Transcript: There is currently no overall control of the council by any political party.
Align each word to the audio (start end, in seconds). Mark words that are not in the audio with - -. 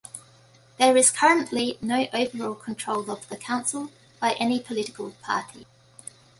There 0.79 0.97
is 0.97 1.11
currently 1.11 1.77
no 1.79 2.07
overall 2.11 2.55
control 2.55 3.11
of 3.11 3.29
the 3.29 3.37
council 3.37 3.91
by 4.19 4.31
any 4.39 4.59
political 4.59 5.11
party. 5.21 5.67